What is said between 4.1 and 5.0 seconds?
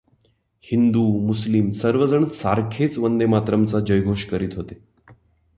करीत होते.